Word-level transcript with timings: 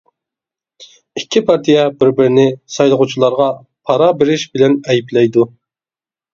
ئىككى 1.21 1.43
پارتىيە 1.49 1.83
بىر-بىرىنى 1.99 2.47
سايلىغۇچىلارغا 2.77 3.53
پارا 3.91 4.11
بېرىش 4.25 4.49
بىلەن 4.57 4.77
ئەيىبلەيدۇ. 4.91 5.49